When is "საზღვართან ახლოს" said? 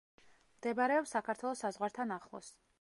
1.67-2.55